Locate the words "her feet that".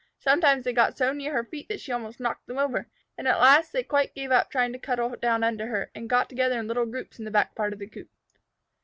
1.31-1.79